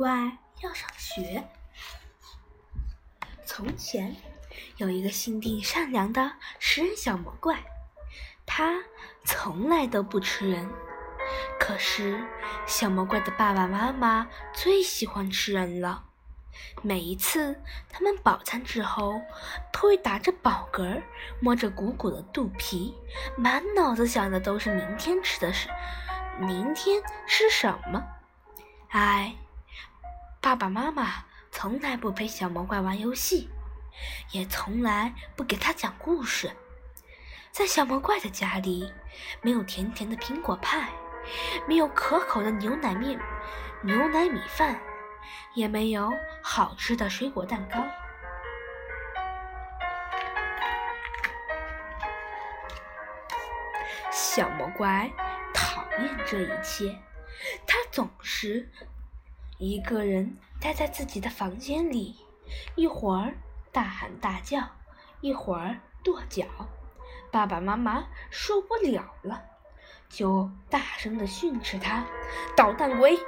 [0.00, 1.46] 怪要上学。
[3.44, 4.16] 从前
[4.78, 7.58] 有一个心地善良的食人小魔怪，
[8.46, 8.82] 他
[9.26, 10.70] 从来都不吃人。
[11.58, 12.26] 可是
[12.66, 16.06] 小魔怪的爸爸妈妈最喜欢吃人了。
[16.80, 19.20] 每一次他们饱餐之后，
[19.70, 21.02] 都会打着饱嗝，
[21.40, 22.94] 摸着鼓鼓的肚皮，
[23.36, 25.68] 满脑子想的都是明天吃的是，
[26.38, 28.02] 明天吃什么。
[28.88, 29.36] 唉，
[30.42, 33.50] 爸爸妈妈从来不陪小魔怪玩游戏，
[34.30, 36.50] 也从来不给他讲故事。
[37.50, 38.90] 在小魔怪的家里，
[39.42, 40.88] 没有甜甜的苹果派，
[41.68, 43.20] 没有可口的牛奶面、
[43.82, 44.80] 牛奶米饭，
[45.52, 46.10] 也没有
[46.42, 47.84] 好吃的水果蛋糕。
[54.10, 55.10] 小魔怪
[55.52, 56.98] 讨厌这一切。
[57.66, 58.70] 他总是
[59.62, 62.16] 一个人待在自己的房间里，
[62.76, 63.34] 一会儿
[63.70, 64.58] 大喊大叫，
[65.20, 66.46] 一会儿跺脚。
[67.30, 69.42] 爸爸妈妈受不了了，
[70.08, 72.06] 就大声的训斥他
[72.56, 73.18] ：“捣蛋鬼，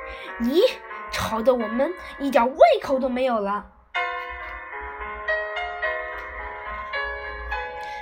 [0.41, 0.63] 你
[1.11, 3.71] 吵得我们一点胃口都没有了。”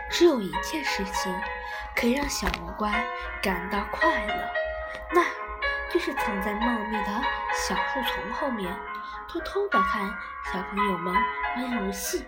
[0.08, 1.34] 只有一件事情
[1.96, 3.04] 可以让小魔怪
[3.42, 4.48] 感到快乐，
[5.12, 5.39] 那。
[5.92, 8.72] 就是藏在茂密的小树丛后面，
[9.28, 10.08] 偷偷的看
[10.52, 11.12] 小朋友们
[11.56, 12.24] 玩游戏。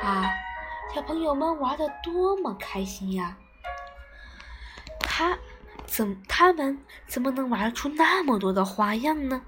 [0.00, 0.32] 啊，
[0.94, 3.36] 小朋友们玩的多么开心呀！
[5.00, 5.36] 他
[5.86, 9.42] 怎他们怎么能玩出那么多的花样呢？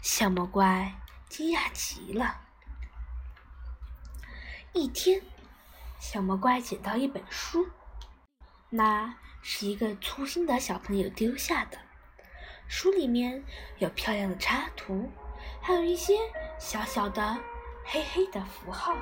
[0.00, 0.94] 小魔怪
[1.28, 2.42] 惊讶极了。
[4.72, 5.22] 一天，
[5.98, 7.66] 小魔怪捡到一本书，
[8.70, 11.78] 那是一个粗心的小朋友丢下的。
[12.66, 13.44] 书里面
[13.78, 15.10] 有漂亮的插图，
[15.60, 16.18] 还有一些
[16.58, 17.38] 小小的
[17.84, 18.96] 黑黑的符号。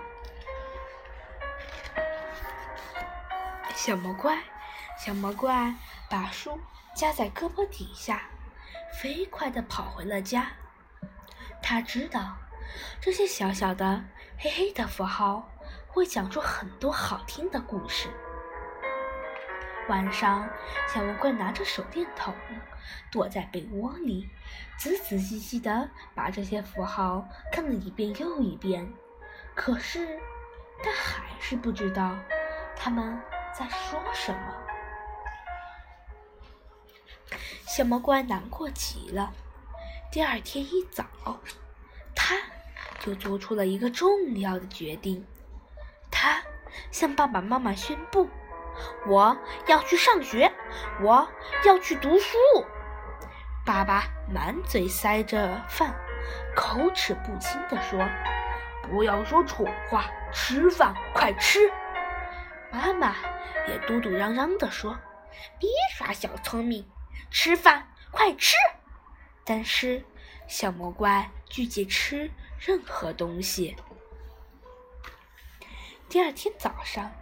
[3.75, 4.43] 小魔怪，
[4.99, 5.75] 小魔怪
[6.09, 6.59] 把书
[6.95, 8.29] 夹在胳膊底下，
[9.01, 10.53] 飞快地跑回了家。
[11.63, 12.37] 他知道
[13.01, 14.05] 这些小小的
[14.39, 15.51] 黑黑的符号
[15.89, 18.09] 会讲出很多好听的故事。
[19.89, 20.49] 晚上，
[20.89, 22.33] 小魔怪拿着手电筒，
[23.11, 24.29] 躲在被窝里，
[24.79, 28.91] 仔仔细细地把这些符号看了一遍又一遍。
[29.55, 30.21] 可是，
[30.83, 32.17] 他还是不知道
[32.77, 33.21] 他们
[33.53, 34.55] 在说什么。
[37.67, 39.33] 小魔怪难过极了。
[40.11, 41.05] 第二天一早，
[42.15, 42.37] 他
[43.01, 45.27] 就做出了一个重要的决定。
[46.11, 46.41] 他
[46.91, 48.29] 向爸爸妈妈宣布。
[49.07, 50.53] 我要去上学，
[51.01, 51.29] 我
[51.65, 52.39] 要去读书。
[53.65, 55.95] 爸爸满嘴塞着饭，
[56.55, 58.09] 口齿不清地说
[58.83, 61.73] ：“不要说蠢话，吃饭，快吃。”
[62.73, 63.15] 妈妈
[63.69, 64.99] 也嘟嘟嚷嚷地说
[65.61, 66.91] ：“别耍小聪明，
[67.31, 68.57] 吃饭，快吃。”
[69.45, 70.05] 但是
[70.49, 73.77] 小魔怪拒绝吃任何东西。
[76.09, 77.13] 第二天早上。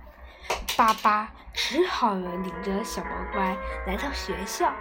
[0.81, 3.55] 爸爸只好领着小魔怪
[3.87, 4.73] 来到学校。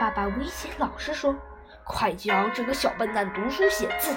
[0.00, 1.36] 爸爸威胁老师说
[1.84, 4.16] ：“快教这个小笨蛋读书写字，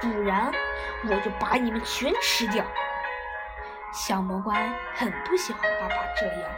[0.00, 0.52] 不然
[1.08, 2.64] 我就把你们全吃掉。”
[3.92, 6.50] 小魔怪很不喜欢爸爸这样，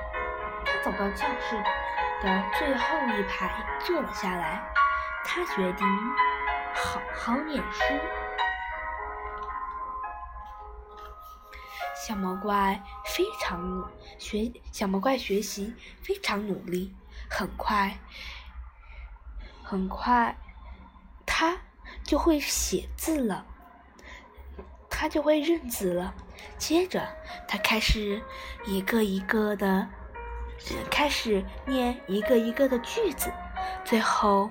[0.66, 1.56] 他走到教室
[2.22, 4.62] 的最后一排坐了下来。
[5.24, 5.86] 他决定
[6.74, 7.82] 好好念书。
[12.04, 13.86] 小魔怪非常努
[14.18, 16.92] 学，小魔怪学习非常努力，
[17.30, 17.96] 很快，
[19.62, 20.36] 很快，
[21.24, 21.56] 他
[22.02, 23.46] 就会写字了，
[24.90, 26.12] 他就会认字了。
[26.58, 27.06] 接着，
[27.46, 28.20] 他开始
[28.66, 29.88] 一个一个的，
[30.90, 33.32] 开始念一个一个的句子，
[33.84, 34.50] 最后，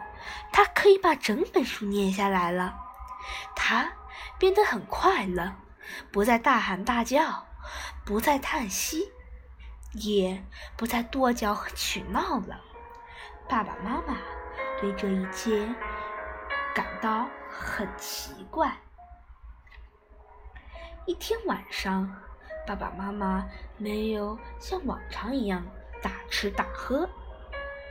[0.53, 2.79] 他可以把整本书念下来了。
[3.57, 3.91] 他
[4.39, 5.53] 变得很快乐。
[6.11, 7.47] 不再大喊大叫，
[8.05, 9.11] 不再叹息，
[9.93, 10.43] 也
[10.75, 12.61] 不再跺脚和取闹了。
[13.47, 14.17] 爸爸妈妈
[14.79, 15.67] 对这一切
[16.73, 18.77] 感到很奇怪。
[21.05, 22.15] 一天晚上，
[22.65, 23.45] 爸爸妈妈
[23.77, 25.65] 没有像往常一样
[26.01, 27.09] 大吃大喝，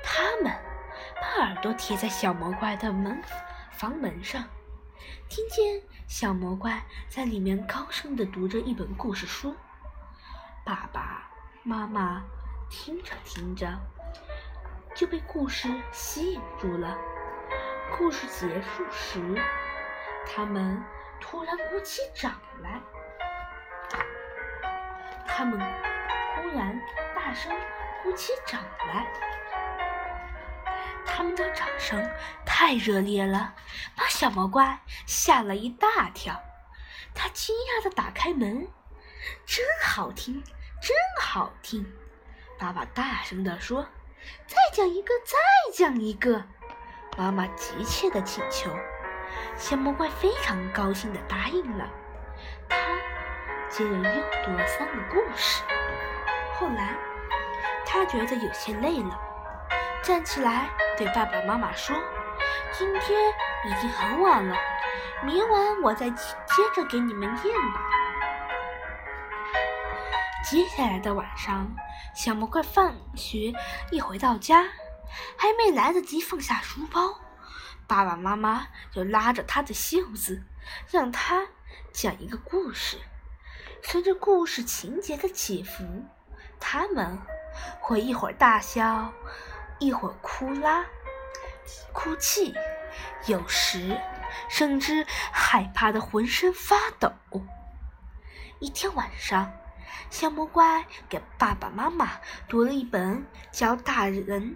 [0.03, 0.53] 他们
[1.21, 3.21] 把耳朵贴在小魔怪的门
[3.73, 4.45] 房门上。
[5.29, 9.55] 听见小魔怪在里面高声的读着一本故事书，
[10.65, 11.31] 爸爸
[11.63, 12.25] 妈妈
[12.69, 13.79] 听着听着
[14.93, 16.99] 就被故事吸引住了。
[17.97, 19.21] 故事结束时，
[20.27, 20.83] 他们
[21.21, 22.81] 突然鼓起掌来，
[25.29, 26.77] 他们忽然
[27.15, 27.57] 大声
[28.03, 29.07] 鼓起掌来，
[31.21, 32.11] 他们的掌声
[32.47, 33.55] 太热烈了，
[33.95, 36.41] 把小魔怪吓了一大跳。
[37.15, 38.67] 他惊讶地打开门，
[39.45, 40.43] 真好听，
[40.81, 41.85] 真好听！
[42.59, 43.87] 爸爸大声地说
[44.49, 45.37] ：“再讲一个，再
[45.75, 46.43] 讲一个！”
[47.19, 48.75] 妈妈急切地请求。
[49.59, 51.87] 小魔怪非常高兴地答应了。
[52.67, 52.79] 他
[53.69, 55.63] 接着又读了三个故事。
[56.55, 56.97] 后来，
[57.85, 59.21] 他觉得有些累了，
[60.03, 60.71] 站起来
[61.01, 61.97] 对爸爸妈妈说
[62.77, 63.19] ：“今天
[63.65, 64.55] 已经很晚了，
[65.25, 66.21] 明晚我再接
[66.75, 67.81] 着给你们念吧。”
[70.45, 71.75] 接下来的晚上，
[72.15, 73.51] 小魔怪放学
[73.91, 74.65] 一回到家，
[75.39, 77.19] 还没来得及放下书包。
[77.87, 80.43] 爸爸妈妈就拉着他的袖子，
[80.91, 81.47] 让他
[81.95, 82.99] 讲一个故事。
[83.83, 85.83] 随着故事情节的起伏，
[86.61, 87.19] 他们
[87.81, 89.11] 会一会儿大笑，
[89.81, 90.85] 一会儿哭啦、
[91.93, 92.55] 哭泣，
[93.27, 93.99] 有时
[94.49, 97.11] 甚至害怕的浑身发抖。
[98.59, 99.51] 一天晚上，
[100.11, 102.11] 小魔怪给爸爸妈妈
[102.47, 104.55] 读了一本教大人。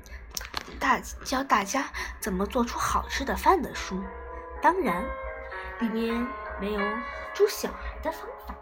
[0.78, 1.90] 大教大家
[2.20, 4.02] 怎么做出好吃的饭的书，
[4.60, 5.04] 当然，
[5.80, 6.26] 里面
[6.60, 6.80] 没有
[7.32, 8.54] 煮小孩的方法。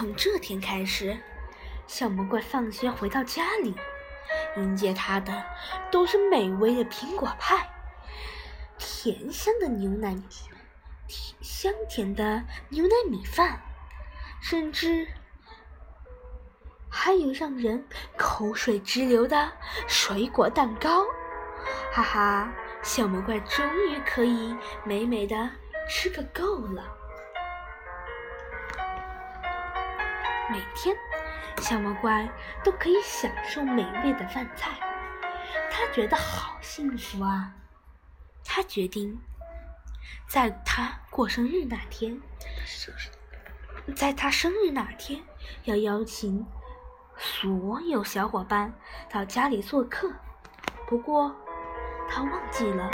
[0.00, 1.14] 从这天开始，
[1.86, 3.74] 小魔怪放学回到家里，
[4.56, 5.44] 迎接他的
[5.90, 7.68] 都是美味的苹果派、
[8.78, 10.16] 甜香的牛奶、
[11.42, 13.60] 香甜的牛奶米饭，
[14.40, 15.06] 甚至。
[16.88, 17.86] 还有让人
[18.16, 19.52] 口水直流的
[19.86, 21.04] 水果蛋糕，
[21.92, 22.52] 哈哈！
[22.82, 25.50] 小魔怪终于可以美美的
[25.90, 26.99] 吃个够了。
[30.50, 30.96] 每天，
[31.58, 32.28] 小魔怪
[32.64, 34.72] 都可以享受美味的饭菜，
[35.70, 37.52] 他觉得好幸福啊！
[38.44, 39.16] 他决定，
[40.26, 42.20] 在他过生日那天，
[43.94, 45.22] 在他生日那天
[45.64, 46.44] 要邀请。
[47.22, 48.72] 所有小伙伴
[49.10, 50.10] 到家里做客，
[50.86, 51.36] 不过
[52.08, 52.90] 他忘记了，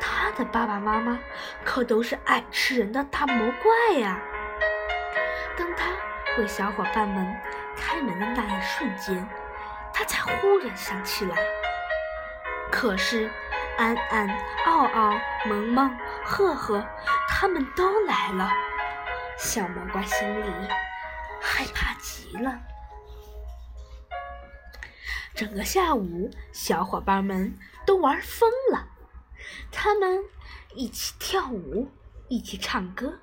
[0.00, 1.16] 他的爸爸妈妈
[1.64, 4.20] 可都是爱吃人的大魔怪呀。
[5.56, 5.92] 当他
[6.38, 7.40] 为小伙伴们
[7.76, 9.28] 开门的那一瞬间，
[9.92, 11.36] 他才忽然想起来，
[12.70, 13.30] 可是
[13.76, 14.28] 安安、
[14.64, 15.12] 奥奥、
[15.46, 15.94] 萌萌、
[16.24, 16.82] 赫赫
[17.28, 18.50] 他们都来了，
[19.36, 20.50] 小魔怪心里
[21.40, 22.58] 害怕极了。
[25.34, 28.86] 整个下午，小伙伴们都玩疯了。
[29.70, 30.24] 他们
[30.74, 31.90] 一起跳舞，
[32.28, 33.18] 一起唱歌，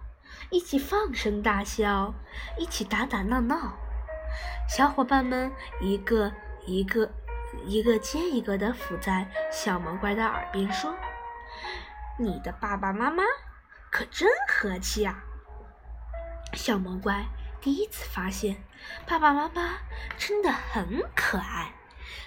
[0.51, 2.13] 一起放声大笑，
[2.57, 3.77] 一起打打闹闹。
[4.67, 6.31] 小伙伴们一个
[6.65, 7.11] 一个、
[7.65, 10.95] 一个接一个的伏在小魔怪的耳边说
[12.17, 13.23] ：“你的爸爸妈妈
[13.91, 15.23] 可真和气啊！”
[16.53, 17.25] 小魔怪
[17.61, 18.63] 第一次发现，
[19.05, 19.77] 爸爸妈妈
[20.17, 21.73] 真的很可爱。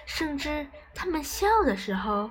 [0.05, 2.29] 甚至他们笑的时候，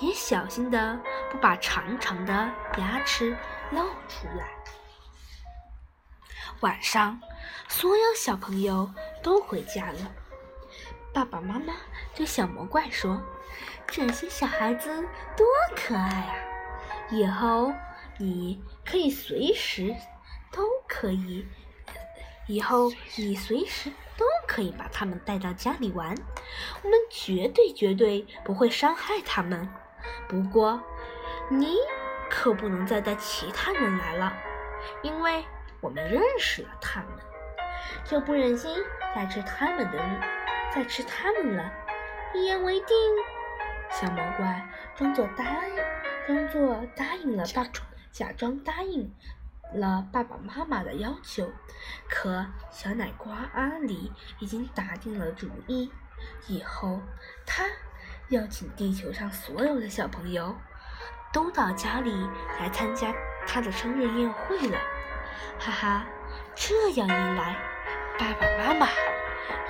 [0.00, 2.32] 也小心的不把长长的
[2.76, 3.34] 牙齿
[3.70, 4.61] 露出来。
[6.62, 7.20] 晚上，
[7.68, 8.90] 所有小朋友
[9.22, 10.12] 都回家了。
[11.12, 11.74] 爸爸妈妈
[12.14, 13.20] 对小魔怪说
[13.86, 15.02] ：“这些小孩子
[15.36, 16.34] 多可爱啊！
[17.10, 17.72] 以后
[18.18, 19.94] 你可以随时
[20.50, 21.46] 都可以，
[22.46, 26.14] 以后你随时。”都可以把他们带到家里玩，
[26.82, 29.68] 我们绝对绝对不会伤害他们。
[30.28, 30.80] 不过，
[31.48, 31.78] 你
[32.30, 34.32] 可不能再带其他人来了，
[35.02, 35.44] 因为
[35.82, 37.10] 我们认识了他们，
[38.04, 38.72] 就不忍心
[39.14, 39.98] 再吃他们的，
[40.72, 41.72] 再吃他们了。
[42.32, 42.96] 一言为定。
[43.90, 45.76] 小魔怪装作答应，
[46.24, 47.66] 装作答应了，假
[48.12, 49.12] 假装答应。
[49.74, 51.50] 了爸爸妈妈的要求，
[52.08, 55.90] 可小奶瓜阿里已经打定了主意，
[56.46, 57.00] 以后
[57.44, 57.64] 他
[58.28, 60.54] 要请地球上所有的小朋友
[61.32, 62.12] 都到家里
[62.60, 63.12] 来参加
[63.46, 64.78] 他的生日宴会了。
[65.58, 66.06] 哈哈，
[66.54, 67.56] 这样一来，
[68.18, 68.88] 爸爸妈妈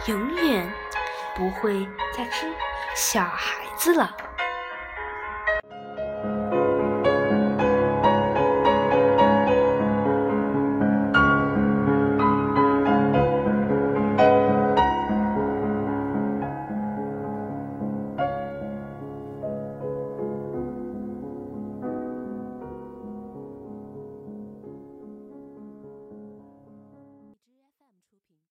[0.07, 0.73] 永远
[1.35, 2.51] 不会再吃
[2.95, 4.17] 小孩子了。